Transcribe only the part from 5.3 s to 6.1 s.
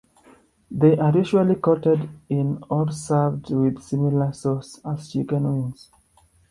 wings.